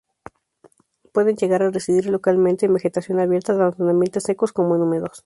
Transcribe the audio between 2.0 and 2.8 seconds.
localmente en